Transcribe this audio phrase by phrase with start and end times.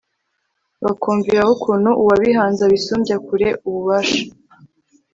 [0.83, 4.21] bakumviraho ukuntu uwabihanze abisumbya kure ububasha